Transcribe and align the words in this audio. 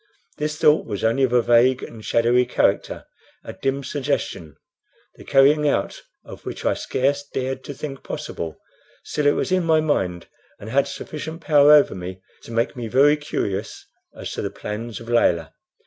This 0.39 0.57
thought 0.57 0.87
was 0.87 1.03
only 1.03 1.21
of 1.21 1.31
a 1.31 1.43
vague 1.43 1.83
and 1.83 2.03
shadowy 2.03 2.43
character 2.43 3.05
a 3.43 3.53
dim 3.53 3.83
suggestion, 3.83 4.55
the 5.13 5.23
carrying 5.23 5.69
out 5.69 6.01
of 6.25 6.43
which 6.43 6.65
I 6.65 6.73
scarce 6.73 7.23
dared 7.31 7.63
to 7.65 7.73
think 7.75 8.01
possible; 8.01 8.57
still, 9.03 9.27
it 9.27 9.35
was 9.35 9.51
in 9.51 9.63
my 9.63 9.79
mind, 9.79 10.25
and 10.59 10.71
had 10.71 10.87
sufficient 10.87 11.41
power 11.41 11.71
over 11.73 11.93
me 11.93 12.19
to 12.41 12.51
make 12.51 12.75
me 12.75 12.87
very 12.87 13.15
curious 13.15 13.85
as 14.17 14.31
to 14.33 14.41
the 14.41 14.49
plans 14.49 14.99
of 14.99 15.07
Layelah. 15.07 15.53